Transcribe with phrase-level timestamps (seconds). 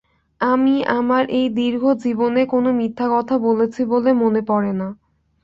[0.41, 4.87] আমি আমার এই দীর্ঘ জীবনে কোনো মিথ্যা কথা বলেছি বলে মনে পড়ে না।